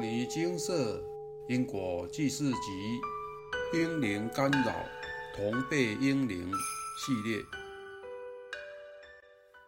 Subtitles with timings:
[0.00, 1.02] 尼精舍
[1.48, 3.00] 因果记事集
[3.74, 4.72] 英灵干扰
[5.34, 6.48] 同辈英灵
[6.98, 7.42] 系列，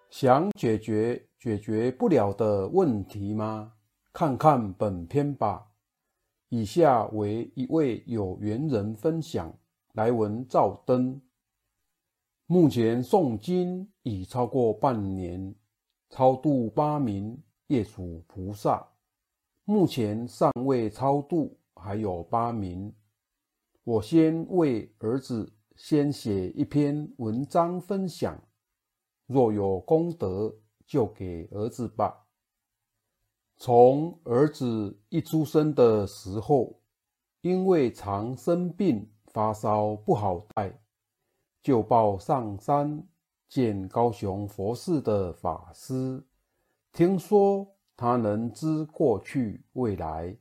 [0.09, 3.73] 想解决解决不了的问题吗？
[4.13, 5.67] 看看本篇吧。
[6.49, 9.53] 以下为一位有缘人分享：
[9.95, 11.21] 来文照灯。
[12.47, 15.57] 目前诵经已超过半年，
[16.09, 18.90] 超度八名业主菩萨。
[19.65, 22.93] 目前尚未超度，还有八名。
[23.85, 28.43] 我先为儿子先写一篇文章分享，
[29.27, 30.55] 若有功德，
[30.87, 32.27] 就给儿子吧。
[33.57, 36.81] 从儿子一出生的时候，
[37.41, 40.81] 因为常生病发烧不好带，
[41.63, 43.07] 就抱上山
[43.49, 46.25] 见高雄佛寺的法师，
[46.93, 47.77] 听说。
[48.01, 50.35] 他能知过去未来，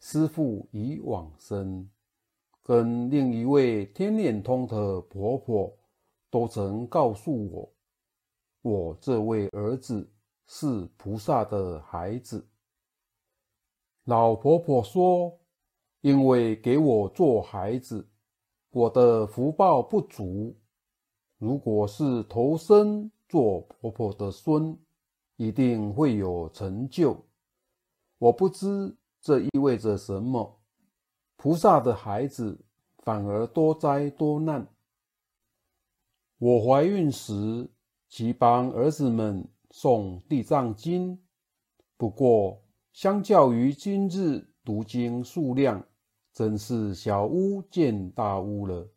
[0.00, 1.88] 师父已往生，
[2.60, 5.72] 跟另一位天眼通的婆婆
[6.28, 7.72] 都曾告诉我，
[8.62, 10.10] 我这位儿子
[10.48, 12.44] 是菩萨的孩子。
[14.02, 15.38] 老婆婆说，
[16.00, 18.08] 因为给我做孩子，
[18.70, 20.52] 我的福报不足，
[21.38, 24.76] 如果是投生做婆婆的孙。
[25.38, 27.24] 一定会有成就。
[28.18, 30.60] 我不知这意味着什么。
[31.36, 32.58] 菩萨的孩子
[32.98, 34.66] 反而多灾多难。
[36.38, 37.70] 我怀孕时，
[38.08, 41.20] 即帮儿子们诵地藏经。
[41.96, 42.60] 不过，
[42.92, 45.84] 相较于今日读经数量，
[46.32, 48.88] 真是小巫见大巫了。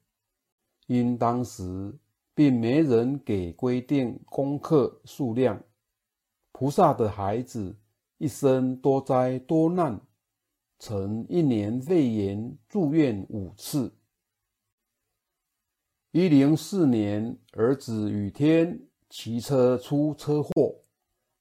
[0.88, 1.96] 因当时
[2.34, 5.64] 并没人给规定功课数量。
[6.62, 7.76] 菩萨的孩子
[8.20, 10.00] 一生多灾多难，
[10.78, 13.92] 曾一年肺炎住院五次。
[16.12, 18.80] 一零四年，儿子雨天
[19.10, 20.76] 骑车出车祸，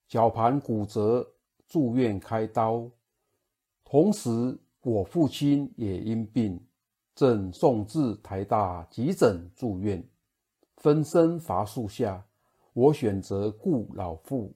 [0.08, 1.34] 脚盘骨折，
[1.68, 2.90] 住院开刀。
[3.84, 6.58] 同时，我父亲也因病，
[7.14, 10.02] 正送至台大急诊住院。
[10.78, 12.26] 分身乏术下，
[12.72, 14.54] 我选择顾老父。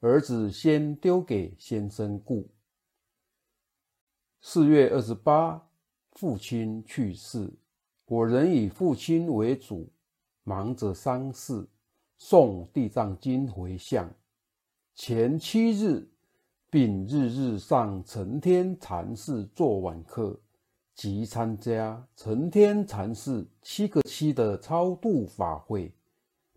[0.00, 2.48] 儿子先丢给先生顾。
[4.40, 5.68] 四月二十八，
[6.12, 7.52] 父亲去世，
[8.06, 9.92] 我仍以父亲为主，
[10.42, 11.68] 忙着丧事，
[12.16, 14.10] 送地藏经回向。
[14.94, 16.08] 前七日，
[16.70, 20.40] 并日日上成天禅寺做晚课，
[20.94, 25.92] 及参加成天禅寺七个七的超度法会。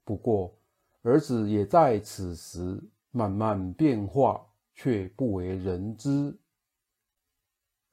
[0.06, 0.56] 不过，
[1.02, 2.82] 儿子也在此时。
[3.16, 4.44] 慢慢变化，
[4.74, 6.36] 却不为人知。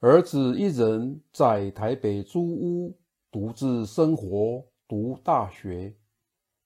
[0.01, 2.99] 儿子一人在台北租屋，
[3.31, 5.95] 独自生活，读大学，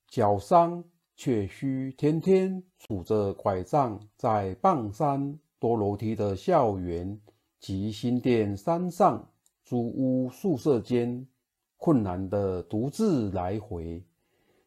[0.07, 0.85] 脚伤
[1.17, 7.21] 却需天天拄着拐杖，在半山多楼梯的校园
[7.59, 9.29] 及新店山上
[9.65, 11.27] 租屋宿舍间，
[11.77, 14.01] 困难的独自来回。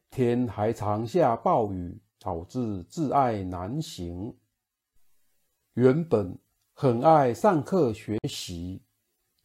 [0.10, 1.98] 天还常下暴雨。
[2.20, 4.36] 导致自爱难行。
[5.74, 6.38] 原本
[6.74, 8.82] 很爱上课学习，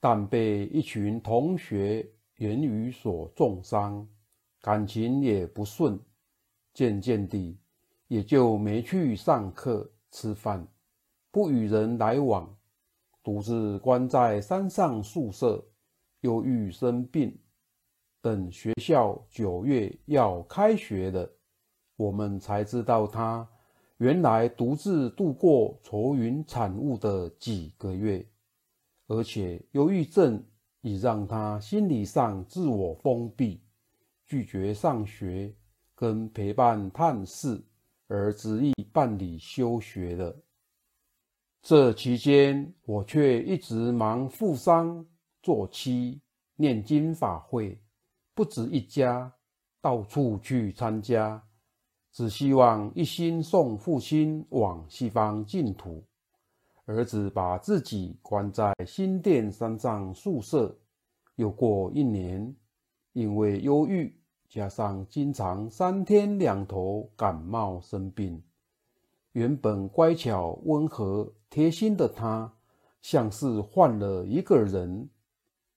[0.01, 4.09] 但被一群同学言语所重伤，
[4.61, 6.01] 感情也不顺。
[6.75, 7.59] 渐渐地，
[8.09, 10.67] 也就没去上课、吃饭，
[11.31, 12.57] 不与人来往，
[13.23, 15.63] 独自关在山上宿舍，
[16.21, 17.39] 忧郁生病。
[18.23, 21.31] 等学校九月要开学了。
[21.97, 23.49] 我们才知道，他
[23.99, 28.27] 原来独自度过愁云惨雾的几个月，
[29.07, 30.45] 而且忧郁症
[30.81, 33.63] 已让他心理上自我封闭，
[34.27, 35.55] 拒绝上学
[35.95, 37.63] 跟陪伴探视，
[38.09, 40.37] 而执意办理休学了。
[41.63, 45.07] 这期间，我却一直忙负伤、
[45.41, 46.21] 做妻、
[46.57, 47.81] 念经法会，
[48.35, 49.33] 不止一家，
[49.81, 51.41] 到处去参加。
[52.13, 56.05] 只希望一心送父亲往西方净土。
[56.85, 60.77] 儿子把自己关在新店山上宿舍，
[61.37, 62.55] 又过一年，
[63.13, 64.15] 因为忧郁
[64.49, 68.43] 加上经常三天两头感冒生病，
[69.33, 72.53] 原本乖巧温和贴心的他，
[73.01, 75.09] 像是换了一个人，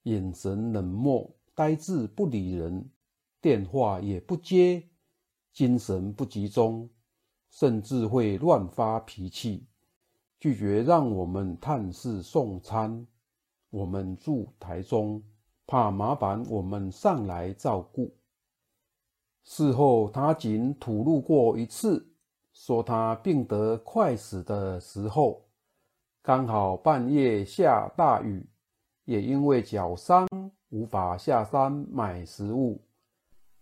[0.04, 2.90] 眼神冷漠呆滞不理人，
[3.40, 4.84] 电话也不接。
[5.56, 6.90] 精神不集中，
[7.50, 9.66] 甚至会乱发脾气，
[10.38, 13.08] 拒绝让我们探视送餐。
[13.70, 15.24] 我们住台中，
[15.66, 18.14] 怕麻烦我们上来照顾。
[19.46, 22.06] 事后他仅吐露过一次，
[22.52, 25.46] 说他病得快死的时候，
[26.22, 28.46] 刚好半夜下大雨，
[29.06, 30.28] 也因为脚伤
[30.68, 32.82] 无法下山买食物，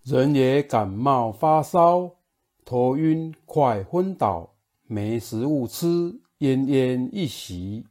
[0.03, 2.17] 人也感冒发烧，
[2.65, 4.53] 头晕快昏倒，
[4.85, 5.87] 没食物吃，
[6.39, 7.87] 奄奄一息。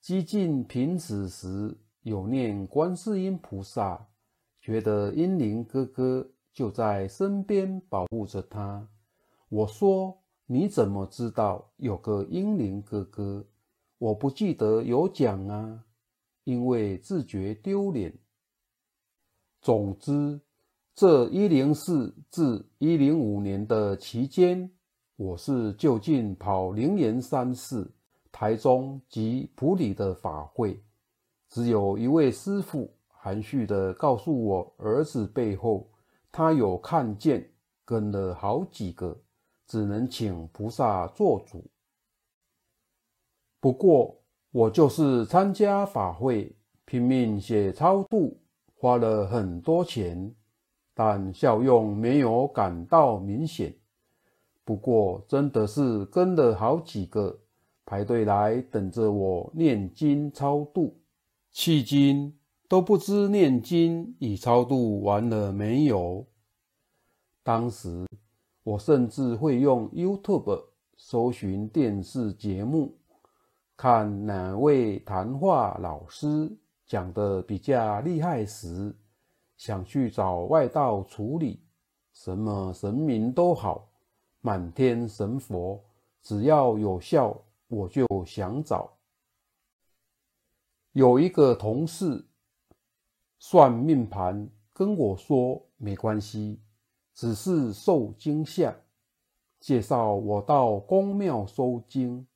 [0.00, 4.08] 几近平死时，有念观世音菩萨，
[4.58, 6.30] 觉得英灵哥哥。
[6.54, 8.88] 就在身边保护着他。
[9.48, 13.44] 我说：“你怎么知道有个英灵哥哥？”
[13.98, 15.84] 我不记得有讲啊，
[16.44, 18.16] 因为自觉丢脸。
[19.60, 20.40] 总之，
[20.94, 24.70] 这一零四至一零五年的期间，
[25.16, 27.92] 我是就近跑灵岩山寺、
[28.30, 30.80] 台中及普里的法会，
[31.48, 35.90] 只有一位师傅含蓄地告诉我儿子背后。
[36.30, 37.48] 他有看见，
[37.84, 39.16] 跟了好几个，
[39.66, 41.64] 只能请菩萨做主。
[43.60, 44.20] 不过
[44.52, 46.54] 我就是参加法会，
[46.84, 48.40] 拼命写超度，
[48.74, 50.34] 花了很多钱，
[50.94, 53.74] 但效用没有感到明显。
[54.64, 57.38] 不过真的是跟了好几个，
[57.84, 60.96] 排队来等着我念经超度，
[61.52, 62.38] 迄今。
[62.66, 66.26] 都不知念经已超度完了没有？
[67.42, 68.06] 当时
[68.64, 70.64] 我甚至会用 YouTube
[70.96, 72.96] 搜寻电视节目，
[73.76, 76.56] 看哪位谈话老师
[76.86, 78.96] 讲的比较厉害时，
[79.64, 81.58] 想去找外道处理，
[82.12, 83.88] 什么神明都好，
[84.42, 85.82] 满天神佛，
[86.20, 87.34] 只要有效，
[87.68, 88.92] 我就想找。
[90.92, 92.26] 有一个同事。
[93.38, 96.60] 算命盘跟我说没关系，
[97.14, 98.74] 只是受惊吓。
[99.60, 102.26] 介绍我到公庙收经，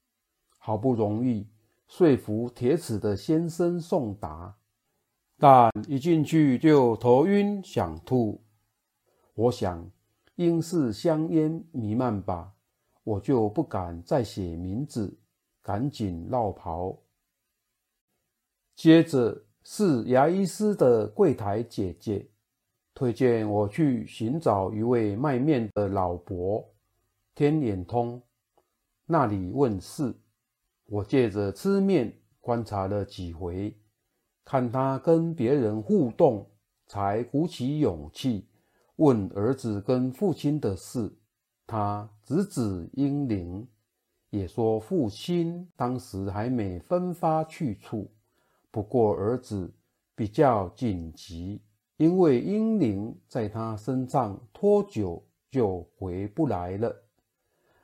[0.56, 1.46] 好不容易
[1.86, 4.57] 说服铁齿的先生送达，
[5.38, 8.42] 但一进去就头晕想吐。
[9.34, 9.90] 我想
[10.34, 12.52] 应是香烟弥漫吧，
[13.04, 15.18] 我就不敢再写名字，
[15.62, 16.98] 赶紧绕跑。
[18.74, 19.44] 接着。
[19.70, 22.26] 是牙医师的柜台姐姐
[22.94, 26.66] 推荐我去寻找一位卖面的老伯，
[27.34, 28.22] 天眼通
[29.04, 30.14] 那里问事。
[30.86, 33.76] 我借着吃面观察了几回，
[34.50, 36.48] 看他跟别人互动，
[36.86, 38.48] 才鼓起勇气
[38.96, 41.14] 问儿子跟父亲的事。
[41.66, 43.68] 他指指英灵，
[44.30, 48.10] 也说父亲当时还没分发去处。
[48.70, 49.70] 不过儿子
[50.14, 51.60] 比较紧急，
[51.98, 56.96] 因为英灵在他身上拖久就回不来了，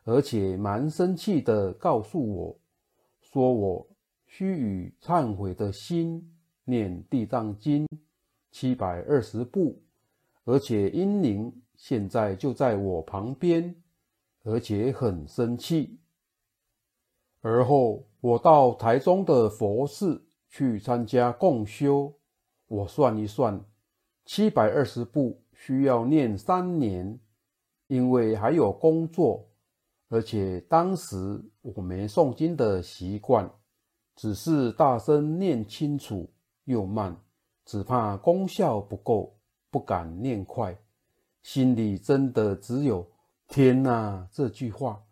[0.05, 2.59] 而且蛮生气的告诉我，
[3.21, 3.87] 说我
[4.27, 6.27] 须以忏悔的心
[6.65, 7.87] 念地藏经
[8.51, 9.81] 七百二十部，
[10.45, 13.75] 而且英灵现在就在我旁边，
[14.43, 15.99] 而且很生气。
[17.41, 20.25] 而后我到台中的佛寺。
[20.57, 22.15] 去参加共修，
[22.69, 23.61] 我算一算，
[24.25, 27.19] 七百二十部需要念三年，
[27.89, 29.49] 因为还有工作，
[30.11, 33.51] 而且当时我没诵经的习惯，
[34.15, 36.31] 只是大声念清楚
[36.65, 37.17] 又慢，
[37.65, 39.37] 只怕功效不够，
[39.71, 40.77] 不敢念快，
[41.43, 43.06] 心里真的只有
[43.49, 45.03] “天哪”这句话，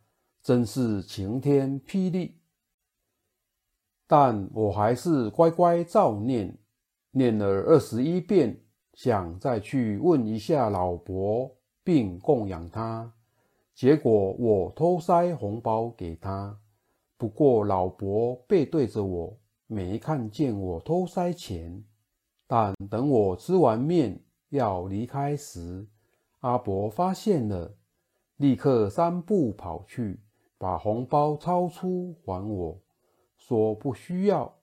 [0.43, 2.39] 真是晴天霹雳。
[4.07, 6.59] 但我还是乖乖照念，
[7.13, 8.61] 念了二十一遍，
[8.95, 11.51] 想再去问一下老伯，
[11.83, 13.13] 并供养他。
[13.75, 16.59] 结果我偷塞红包给他，
[17.17, 19.35] 不过老伯背对着我，
[19.73, 21.83] 没看见我偷塞钱。
[22.47, 25.89] 但等我吃完面要离开时，
[26.41, 27.75] 阿伯发现了，
[28.37, 30.21] 立刻三步跑去，
[30.59, 32.79] 把红包掏出还我。
[33.39, 34.55] 说不需要，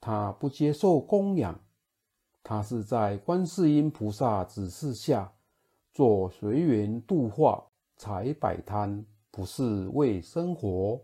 [0.00, 1.58] 他不接受供养，
[2.42, 5.32] 他是在观世音菩萨指示下
[5.92, 7.64] 做随缘度化
[7.96, 11.00] 才摆摊，不是为生活，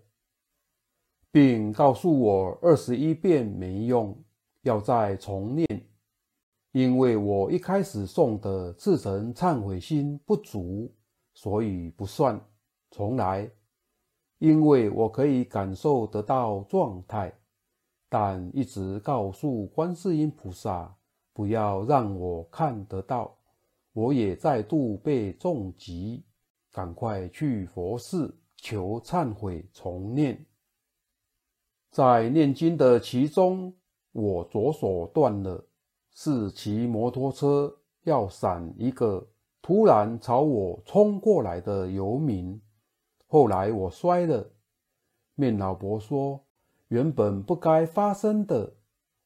[1.33, 4.15] 并告诉我二十一遍没用，
[4.61, 5.67] 要再重念，
[6.73, 10.95] 因为我一开始送的赤诚忏悔心不足，
[11.33, 12.39] 所以不算，
[12.91, 13.51] 重来。
[14.39, 17.33] 因为我可以感受得到状态，
[18.11, 20.95] 但一直告诉观世音菩萨
[21.33, 23.39] 不要让我看得到。
[23.95, 26.25] 我也再度被重击，
[26.73, 30.45] 赶快去佛寺求忏悔重念。
[31.93, 33.71] 在念经的其中，
[34.13, 35.63] 我左手断了，
[36.15, 37.71] 是骑摩托车
[38.05, 39.29] 要闪一个
[39.61, 42.59] 突然朝我冲过来的游民。
[43.27, 44.51] 后来我摔了，
[45.35, 46.43] 面老伯说，
[46.89, 48.73] 原本不该发生的，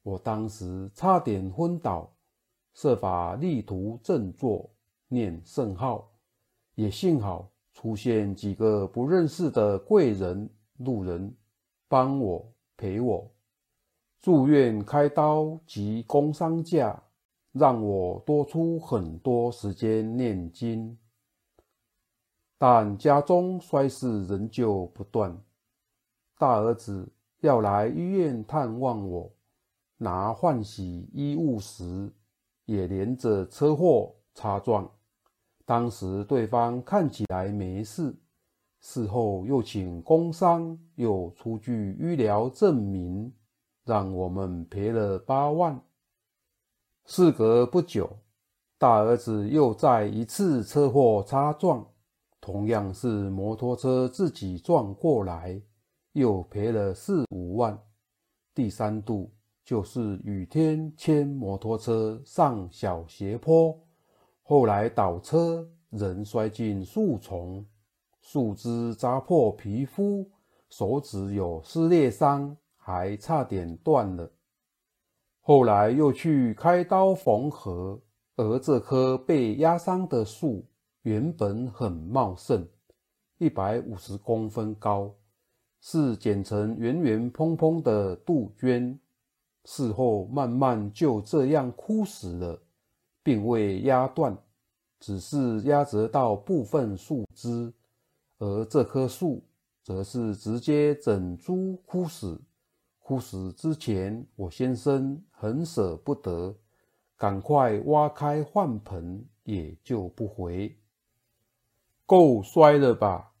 [0.03, 2.13] 我当时差点昏倒。
[2.73, 4.69] 设法力图振作，
[5.07, 6.11] 念圣号，
[6.75, 11.33] 也幸好出现几个不认识的贵人路人，
[11.87, 12.45] 帮我
[12.77, 13.29] 陪我
[14.21, 17.03] 住院开刀及工伤假，
[17.51, 20.97] 让我多出很多时间念经。
[22.57, 25.37] 但家中衰事仍旧不断，
[26.37, 29.31] 大儿子要来医院探望我，
[29.97, 32.13] 拿换洗衣物时。
[32.65, 34.91] 也连着车祸擦撞，
[35.63, 38.13] 当时对方看起来没事，
[38.89, 43.29] 事后又请工伤，又出具医疗证明，
[43.83, 45.77] 让我们赔了八万。
[47.05, 48.09] 事隔不久，
[48.77, 51.85] 大儿子又再一次车祸擦撞，
[52.39, 55.61] 同样是摩托车自己撞过来，
[56.13, 57.77] 又赔了四五万。
[58.55, 59.29] 第三度。
[59.65, 63.77] 就是雨天牵摩托车上小斜坡，
[64.41, 67.65] 后来倒车，人摔进树丛，
[68.29, 70.29] 树枝扎破皮肤，
[70.69, 74.29] 手指有撕裂伤，还差点断了。
[75.39, 77.97] 后来又去开刀缝合，
[78.35, 80.65] 而这棵被压伤的树
[81.03, 82.67] 原本很茂盛，
[83.37, 85.15] 一百五十公分高，
[85.79, 88.99] 是剪成圆圆蓬蓬的杜鹃。
[89.63, 92.61] 事后慢慢就这样枯死了，
[93.23, 94.37] 并未压断，
[94.99, 97.71] 只是压折到部分树枝，
[98.39, 99.43] 而这棵树
[99.81, 102.41] 则是直接整株枯死。
[102.99, 106.55] 枯死之前，我先生很舍不得，
[107.15, 110.77] 赶快挖开换盆，也就不回。
[112.05, 113.31] 够衰了吧？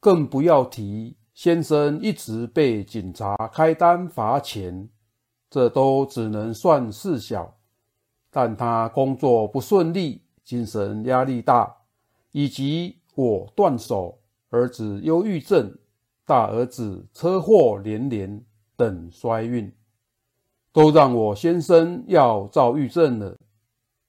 [0.00, 4.88] 更不要提先生一直被警察开单罚钱。
[5.50, 7.56] 这都只能算事小，
[8.30, 11.74] 但他工作不顺利，精神压力大，
[12.32, 14.17] 以及我断手，
[14.50, 15.76] 儿子忧郁症，
[16.24, 18.44] 大儿子车祸连连
[18.76, 19.72] 等衰运，
[20.72, 23.38] 都让我先生要躁郁症了。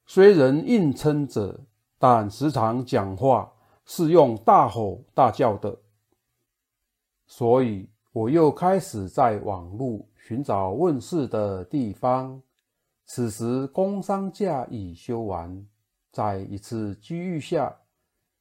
[0.05, 1.59] 虽然硬撑着，
[1.97, 3.51] 但时常讲话
[3.85, 5.77] 是用大吼大叫的，
[7.27, 10.05] 所以我又开始在网络。
[10.21, 12.39] 寻找问世的地方。
[13.03, 15.65] 此时工商假已休完，
[16.11, 17.75] 在一次机遇下，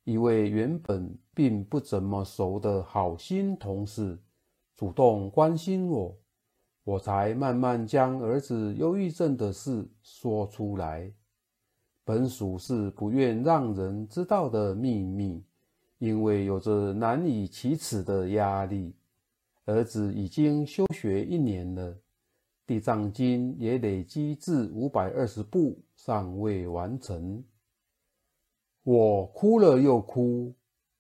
[0.05, 4.19] 一位原本并不怎么熟的好心同事
[4.75, 6.19] 主动关心我，
[6.83, 11.13] 我才慢慢将儿子忧郁症的事说出来。
[12.03, 15.41] 本属是不愿让人知道的秘密，
[15.99, 18.93] 因为有着难以启齿的压力。
[19.67, 21.95] 儿子已经休学一年了，
[22.67, 27.45] 《地藏经》也累积至五百二十部，尚未完成。
[28.83, 30.53] 我哭了又哭，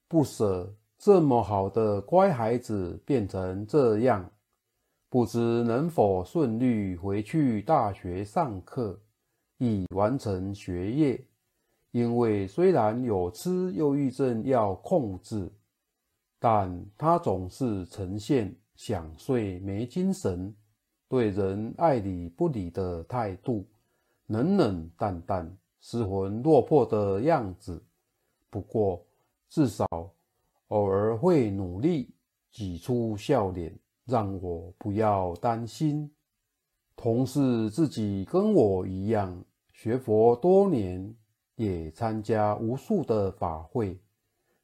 [0.08, 4.28] 不舍这么好的乖孩子变成这样，
[5.08, 8.98] 不知能否顺利回去大学上课，
[9.58, 11.24] 以完成学业。
[11.92, 15.52] 因为虽然有吃忧郁症要控制。
[16.40, 20.54] 但他总是呈现想睡没精神，
[21.08, 23.66] 对人爱理不理的态度，
[24.28, 27.82] 冷冷淡淡、失魂落魄的样子。
[28.50, 29.04] 不过，
[29.48, 29.86] 至少
[30.68, 32.14] 偶尔会努力
[32.50, 36.10] 挤出笑脸，让我不要担心。
[36.96, 41.14] 同事自己跟我一样学佛多年，
[41.56, 43.98] 也参加无数的法会。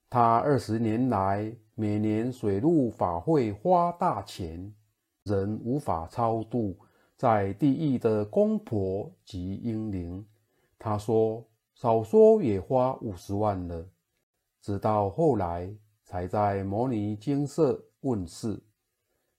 [0.09, 1.55] 他二十年来。
[1.77, 4.73] 每年水陆法会花大钱，
[5.25, 6.79] 仍无法超度
[7.17, 10.25] 在地狱的公婆及婴灵。
[10.79, 13.85] 他说，少说也花五十万了。
[14.65, 15.71] 直到后来，
[16.05, 18.59] 才在摩尼精舍问世。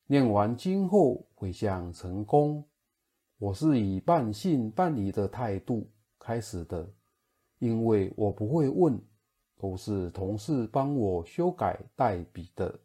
[0.06, 2.64] 念完经后回向成功。
[3.40, 5.90] 我是以半信半疑的态度
[6.20, 6.88] 开始的，
[7.58, 9.02] 因为我不会问。
[9.58, 12.80] 都是同事帮我修改代笔的。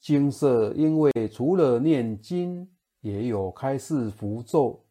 [0.00, 2.66] 金色因为除了念经，
[3.00, 4.82] 也有开示符咒，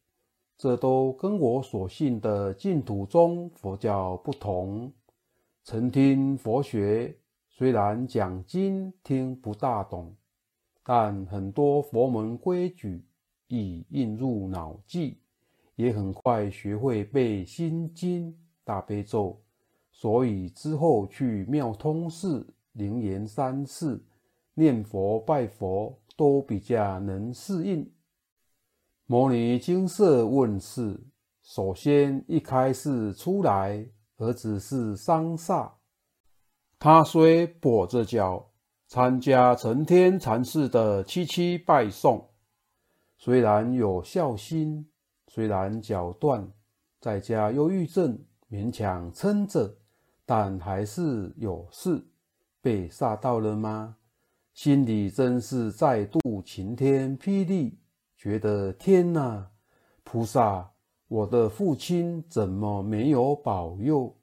[0.55, 4.91] 这都跟我所信的净土宗佛教不同。
[5.65, 7.17] 曾听佛学，
[7.47, 10.13] 虽然讲经听不大懂，
[10.83, 13.01] 但很多佛门规矩
[13.47, 15.19] 已印入脑际，
[15.77, 19.41] 也很快学会背心经、大悲咒，
[19.89, 24.03] 所以之后去妙通寺、灵岩山寺
[24.55, 27.89] 念佛拜佛都比较能适应。
[29.05, 30.99] 摩尼金色问世，
[31.41, 33.87] 首先一开始出来，
[34.23, 35.75] 儿子是桑萨。
[36.79, 38.51] 他虽跛着脚
[38.87, 42.29] 参加成天禅师的七七拜送，
[43.17, 44.89] 虽然有孝心，
[45.27, 46.51] 虽然脚断，
[46.99, 48.17] 在家忧郁症
[48.49, 49.77] 勉强撑着，
[50.25, 52.05] 但还是有事。
[52.61, 53.97] 被吓到了吗？
[54.53, 57.79] 心里真是再度晴天霹雳。
[58.15, 59.51] 觉得天哪，
[60.03, 60.72] 菩萨，
[61.07, 64.15] 我的父亲怎么没有保佑？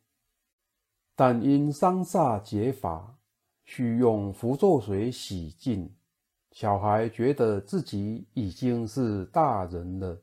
[1.14, 3.18] 但因桑萨解法，
[3.64, 5.94] 需用符咒水洗净。
[6.52, 10.20] 小孩觉得自己已经是大人了，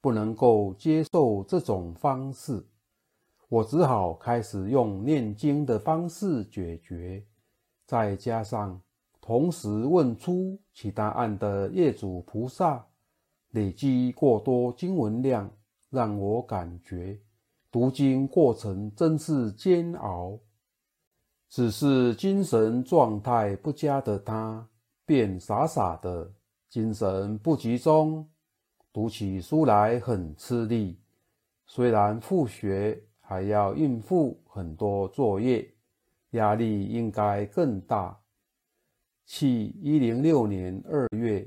[0.00, 2.64] 不能够接受这种方式。
[3.48, 7.26] 我只好开始用念经的方式解决，
[7.84, 8.80] 再加上
[9.20, 12.86] 同时问出其答案的业主菩萨。
[13.50, 15.50] 累积过多经文量，
[15.90, 17.20] 让我感觉
[17.70, 20.38] 读经过程真是煎熬。
[21.48, 24.66] 只是精神状态不佳的他，
[25.04, 26.32] 便傻傻的，
[26.68, 28.26] 精神不集中，
[28.92, 30.98] 读起书来很吃力。
[31.66, 35.68] 虽然复学，还要应付很多作业，
[36.30, 38.18] 压力应该更大。
[39.26, 39.48] 去
[39.82, 41.46] 一零六年二月，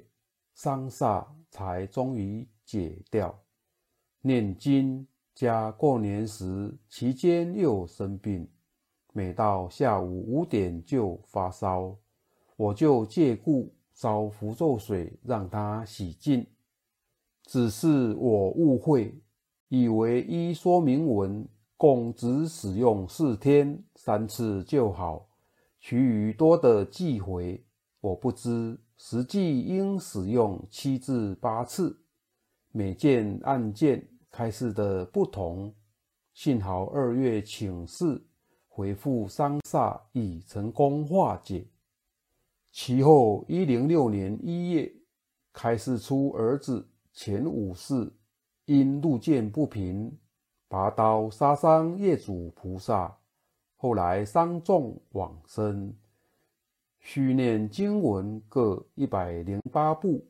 [0.54, 1.28] 桑萨。
[1.54, 3.43] 才终于解掉。
[4.25, 8.50] 念经加过年时期间又生病，
[9.12, 11.93] 每到下午五点就发烧，
[12.56, 16.48] 我就借故烧符咒水让他洗净。
[17.43, 19.13] 只是我误会，
[19.67, 21.45] 以为依说明文
[21.76, 25.28] 共只使用四天三次就好，
[25.82, 27.62] 其余多的寄回。
[28.00, 28.80] 我不知。
[28.95, 32.00] 实际应使用七至八次，
[32.71, 35.72] 每件案件开示的不同。
[36.34, 38.19] 幸好二月请示
[38.67, 41.67] 回复三煞已成功化解。
[42.72, 44.91] 其后一零六年一月
[45.54, 48.12] 开示出儿子前五世
[48.65, 50.17] 因路见不平，
[50.67, 53.15] 拔刀杀伤业主菩萨，
[53.76, 55.93] 后来伤重往生。
[57.00, 60.26] 续念经文各一百零八部，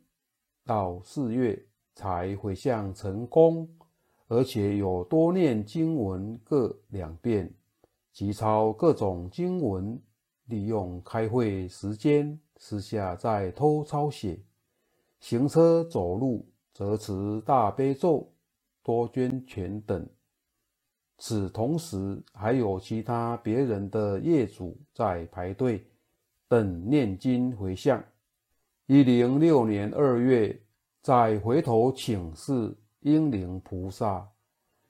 [0.65, 1.57] 到四月
[1.95, 3.69] 才回向成功，
[4.27, 7.53] 而且有多念经文各两遍，
[8.11, 9.99] 即抄各种经文，
[10.45, 14.39] 利用开会时间私下再偷抄写。
[15.19, 18.31] 行车走路则持大悲咒、
[18.81, 20.07] 多捐钱等。
[21.17, 25.85] 此同时还有其他别人的业主在排队。
[26.49, 28.03] 等念经回向，
[28.85, 30.61] 一零六年二月，
[31.01, 34.27] 再回头请示英灵菩萨，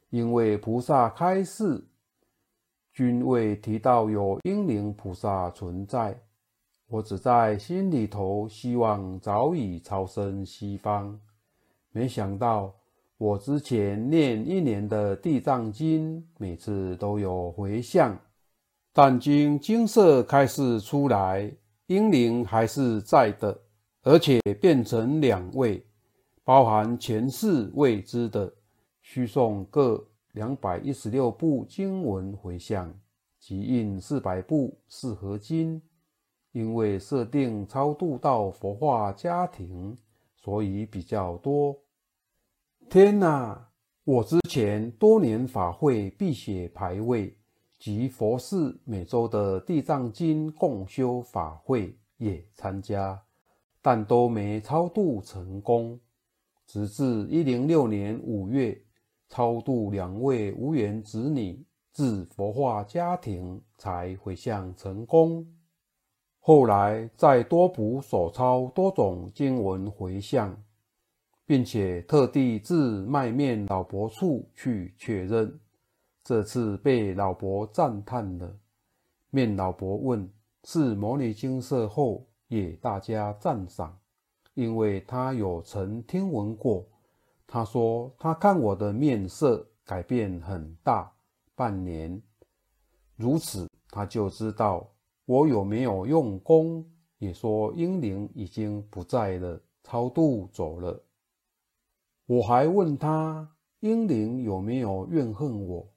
[0.09, 1.83] 因为菩萨开示，
[2.93, 6.19] 均未提到有英灵菩萨存在，
[6.87, 11.19] 我只在心里头希望早已超生西方，
[11.91, 12.73] 没想到
[13.17, 18.17] 我之前念一年的地藏经，每次都有回向。
[18.93, 21.51] 但经金色开示出来，
[21.87, 23.59] 英灵还是在的，
[24.03, 25.83] 而且变成两位，
[26.43, 28.53] 包含前世未知的，
[29.01, 32.93] 需诵各两百一十六部经文回向，
[33.39, 35.81] 即印四百部四合经。
[36.51, 39.97] 因为设定超度到佛化家庭，
[40.35, 41.75] 所以比较多。
[42.89, 43.69] 天哪！
[44.03, 47.35] 我之前多年法会辟邪牌位。
[47.79, 53.21] 及佛寺每周的地藏经共修法会也参加，
[53.81, 55.99] 但都没超度成功。
[56.65, 58.79] 直至一零六年五月，
[59.29, 65.45] 超度两位无缘子女至佛化家庭，才回向成功。
[66.39, 70.61] 后来再多补所抄多种经文回向，
[71.45, 75.59] 并且特地至卖面老伯处去确认。
[76.23, 78.57] 这次被老伯赞叹了。
[79.29, 80.29] 面老伯问
[80.63, 83.97] ：“是摩尼金色后也大加赞赏，
[84.53, 86.87] 因为他有曾听闻过。
[87.45, 91.11] 他说他看我的面色改变很大，
[91.55, 92.21] 半年
[93.15, 94.89] 如此，他就知道
[95.25, 96.85] 我有没有用功。
[97.19, 101.01] 也说英灵已经不在了，超度走了。
[102.25, 105.87] 我还问他英灵有没有怨恨我，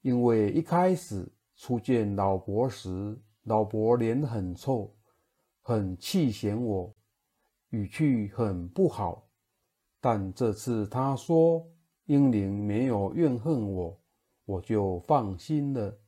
[0.00, 4.94] 因为一开始初见老伯时，老伯脸很臭，
[5.60, 6.94] 很气嫌我，
[7.70, 9.28] 语气很不好。
[10.00, 11.66] 但这次他说
[12.06, 14.00] 英灵没有怨恨我，
[14.44, 15.98] 我就放心了，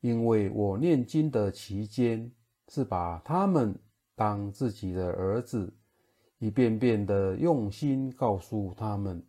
[0.00, 2.32] 因为我念经的期间。
[2.68, 3.78] 是把他们
[4.14, 5.70] 当自己的儿子，
[6.38, 9.22] 一遍遍的用心告诉他们，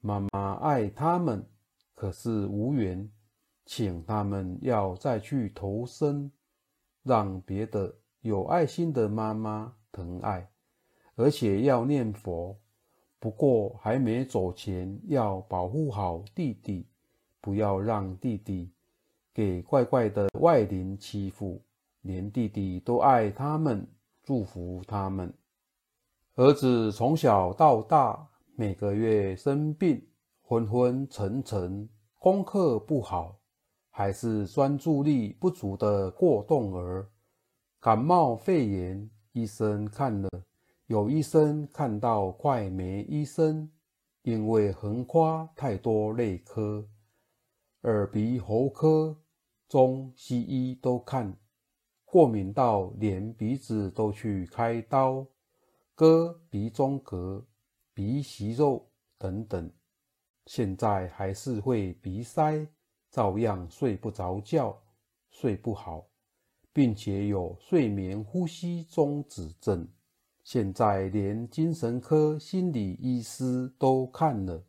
[0.00, 1.42] 妈妈爱他们，
[1.94, 3.10] 可是无缘，
[3.64, 6.30] 请他们要再去投生，
[7.02, 10.46] 让别的有爱心的妈妈疼爱，
[11.16, 12.56] 而且要念佛。
[13.18, 16.86] 不过还没走前，要保护好弟弟，
[17.40, 18.70] 不要让弟弟
[19.32, 21.62] 给怪怪的外邻欺负。
[22.02, 23.86] 连弟弟都爱他们，
[24.22, 25.32] 祝福他们。
[26.34, 30.06] 儿子从小到大，每个月生病，
[30.42, 33.38] 昏昏沉沉，功课不好，
[33.88, 37.08] 还是专注力不足的过动儿。
[37.80, 40.28] 感冒肺炎，医生看了，
[40.86, 43.70] 有医生看到快没医生，
[44.20, 46.86] 因为横跨太多内科，
[47.84, 49.18] 耳鼻喉科、
[49.66, 51.34] 中西医都看。
[52.04, 55.26] 过敏到连鼻子都去开刀，
[55.94, 57.44] 割鼻中隔、
[57.94, 59.72] 鼻息肉等等，
[60.44, 62.68] 现在还是会鼻塞，
[63.10, 64.78] 照样睡不着觉，
[65.30, 66.06] 睡不好，
[66.74, 69.88] 并且有睡眠呼吸中止症。
[70.44, 74.62] 现在连精神科心理医师都看了，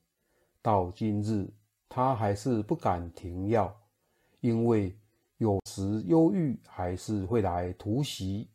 [0.63, 1.47] 到今日
[1.87, 3.71] 他还是不敢停药，
[4.39, 4.97] 因为。
[5.37, 8.47] 有时忧郁还是会来突袭。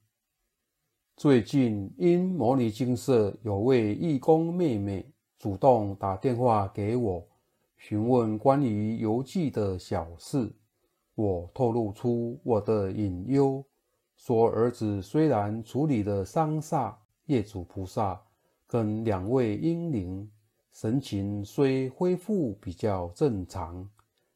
[1.14, 5.04] 最近因模拟金社有位义工妹妹
[5.38, 7.28] 主动打电话给我，
[7.76, 10.50] 询问关于邮寄的小事。
[11.14, 13.62] 我透露出我的隐忧，
[14.16, 16.94] 说儿子虽然处理了丧煞，
[17.30, 18.20] 业主菩萨
[18.66, 20.28] 跟两位英灵，
[20.72, 23.88] 神情虽恢复比较正常。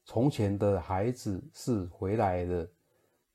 [0.05, 2.69] 从前的孩子是回来了，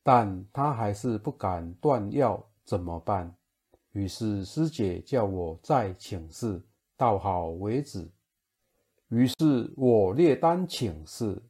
[0.02, 3.36] 但他还是不敢断药，怎么办？
[3.92, 6.62] 于是师姐叫我再请示，
[6.96, 8.10] 到好为止。
[9.10, 11.44] 于是我列单请示，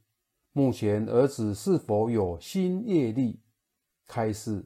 [0.51, 3.39] 目前儿子是否有新业力？
[4.07, 4.65] 开示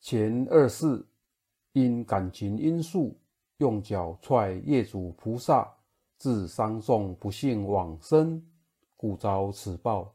[0.00, 1.04] 前二世
[1.72, 3.18] 因感情因素，
[3.58, 5.68] 用脚踹业主菩萨，
[6.18, 8.42] 致伤重不幸往生。
[8.96, 10.14] 故遭此报，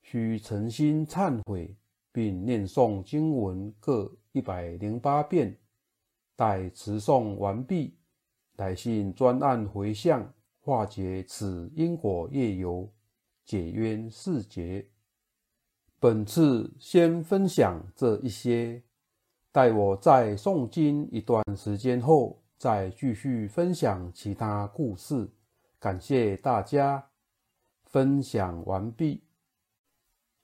[0.00, 1.76] 需诚心忏悔，
[2.10, 5.58] 并念诵经文各一百零八遍。
[6.34, 7.98] 待持诵完毕，
[8.56, 12.88] 来信专案回向，化解此因果业由，
[13.44, 14.86] 解冤释结。
[16.00, 18.82] 本次先分享这一些，
[19.50, 25.28] 待我在诵经一段时间后，再继续分享其他故事。
[25.78, 27.04] 感谢大家。
[27.86, 29.22] 分享完毕。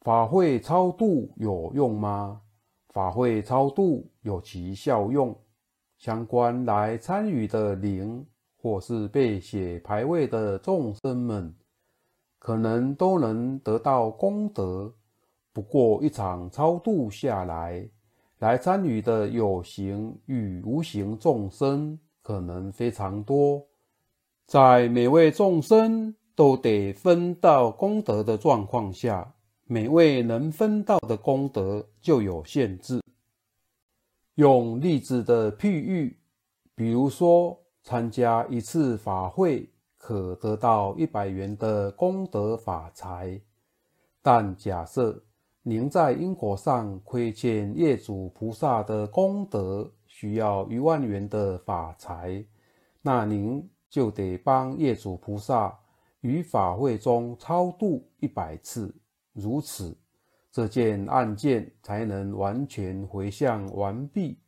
[0.01, 2.41] 法会超度有用吗？
[2.89, 5.37] 法会超度有其效用。
[5.99, 11.55] 相关来参与的灵，或是被写牌位的众生们，
[12.39, 14.95] 可能都能得到功德。
[15.53, 17.87] 不过一场超度下来，
[18.45, 23.67] 来参与的有形与无形众生，可能非常多。
[24.47, 26.15] 在每位众生。
[26.37, 29.33] 都得分到功德的状况下，
[29.67, 33.01] 每位能分到的功德就有限制。
[34.35, 36.19] 用例子的譬喻，
[36.75, 43.41] 比如说参加一次法会可得到一百元的功德法财，
[44.21, 45.23] 但假设
[45.67, 52.45] 您在因果上亏欠业主菩萨的功德，需要一万元的法财，
[53.01, 55.81] 那您就得帮业主菩萨。
[56.21, 58.95] 于法会中超度一百次，
[59.33, 59.97] 如此，
[60.53, 64.39] 这件案件才能完全回向完毕，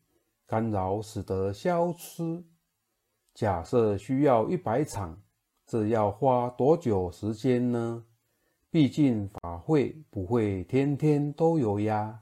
[0.47, 2.45] 干扰使得消失。
[3.33, 5.19] 假设需要一百场，
[5.67, 8.05] 这要花多久时间呢？
[8.77, 12.21] 毕竟法会不会天天都有呀。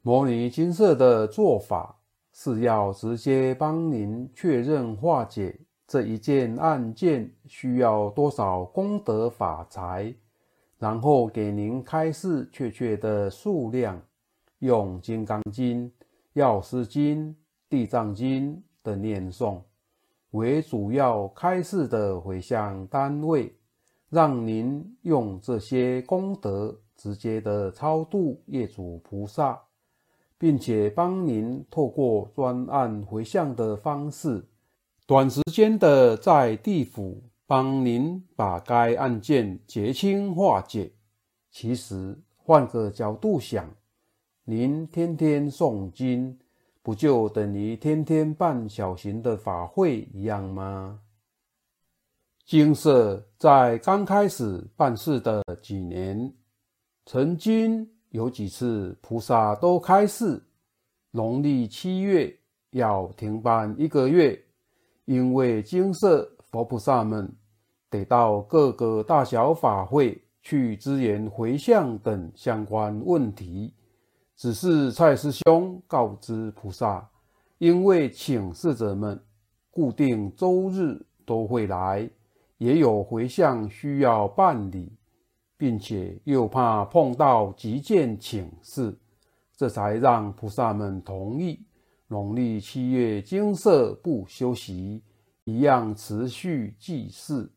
[0.00, 2.00] 摩尼金色的做法
[2.32, 10.14] 是要直接帮您确认化解这一件案件需要多少功德法财，
[10.78, 14.00] 然后给您开示确切的数量，
[14.60, 15.84] 用《金刚经》
[16.32, 17.28] 《药师经》
[17.68, 19.60] 《地藏经》的念诵
[20.30, 23.54] 为主要开示的回向单位。
[24.10, 29.58] 让您用这些功德直接的超度业主菩萨，
[30.36, 34.44] 并且帮您透过专案回向的方式，
[35.06, 40.92] 短时间的在地府帮您把该案件结清化解。
[41.50, 43.68] 其实换个角度想，
[44.44, 46.38] 您天天诵经，
[46.82, 51.00] 不就等于天天办小型的法会一样吗？
[52.50, 56.34] 金色在刚开始办事的几年，
[57.06, 60.42] 曾经有几次菩萨都开示，
[61.12, 62.36] 农历七月
[62.72, 64.36] 要停办一个月，
[65.04, 67.32] 因为金色佛菩萨们
[67.88, 73.72] 得到各个大小法会去支援回向等相关问题。
[74.34, 77.08] 只是蔡师兄告知菩萨，
[77.58, 79.22] 因为请示者们
[79.70, 82.10] 固定周日都会来。
[82.60, 84.92] 也有回向需要办理，
[85.56, 88.94] 并且又怕碰到急件请示，
[89.56, 91.58] 这才让菩萨们同意
[92.06, 95.02] 农历七月金色不休息，
[95.44, 97.50] 一样持续祭祀。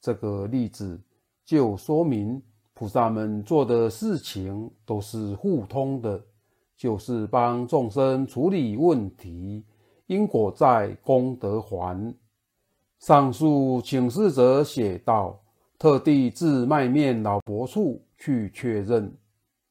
[0.00, 1.00] 这个例子
[1.44, 2.42] 就说明
[2.74, 6.20] 菩萨们做的事情都是互通的，
[6.76, 9.64] 就是帮众生处理问题，
[10.08, 12.12] 因果在，功德还。
[12.98, 15.40] 上述请示者写道
[15.78, 19.16] ：“特地至卖面老伯处去确认，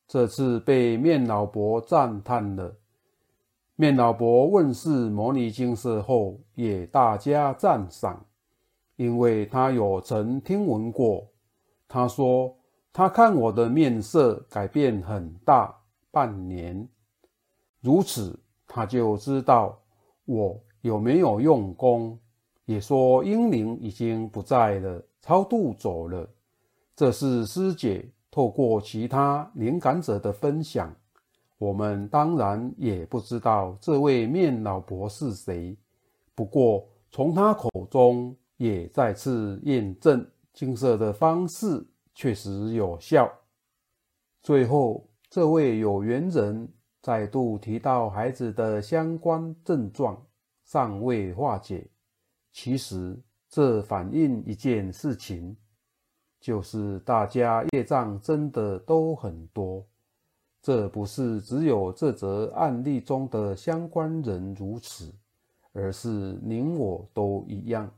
[0.08, 2.74] 这次被面老伯赞叹了。
[3.76, 8.26] 面老伯问世摩尼金色后，也大加赞赏，
[8.96, 11.28] 因为他有曾听闻过。
[11.88, 12.56] 他说
[12.94, 15.76] 他看我的面色改变很大，
[16.12, 16.88] 半年，
[17.82, 19.78] 如此他就知道
[20.24, 22.18] 我有没有用功。”
[22.68, 26.30] 也说英灵已经不在了，超度走了。
[26.98, 30.94] 这是师姐透过其他灵感者的分享。
[31.58, 35.78] 我们当然也不知道这位面老伯是谁，
[36.36, 41.82] 不过从他口中也再次验证金色的方式
[42.14, 43.32] 确实有效。
[44.44, 46.68] 最后，这位有缘人
[47.02, 50.22] 再度提到孩子的相关症状
[50.66, 51.88] 尚未化解。
[52.60, 53.15] 其实，
[53.48, 55.56] 这反映一件事情，
[56.39, 59.86] 就是大家业障真的都很多。
[60.60, 65.13] 这不是只有这则案例中的相关人如此，
[65.72, 66.10] 而是
[66.41, 67.93] 您我都一样。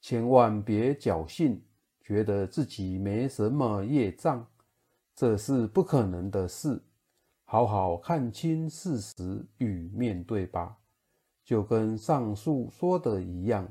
[0.00, 1.62] 千万别侥幸，
[2.00, 4.46] 觉得自己没什么业障，
[5.14, 6.80] 这是不可能的事。
[7.44, 10.78] 好好看清事实与面对吧，
[11.44, 13.70] 就跟上述说的一样。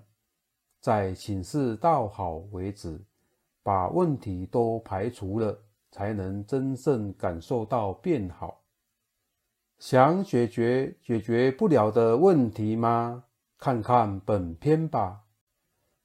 [0.80, 3.00] 在请示到好为止，
[3.64, 5.60] 把问题都排除了，
[5.92, 8.62] 才能真正感受到变好。
[9.78, 13.26] 想解决解决不了的问题吗？
[13.58, 15.24] 看看本篇吧。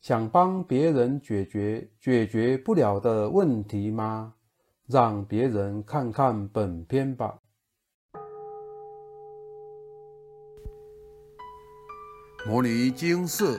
[0.01, 4.35] 想帮别人解决解决不了的问题吗？
[4.87, 7.41] 让别人看看本篇吧。
[12.47, 13.59] 摩尼经色。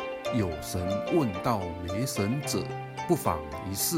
[0.33, 0.81] 有神
[1.13, 2.63] 问道没神者，
[3.07, 3.39] 不妨
[3.69, 3.97] 一试。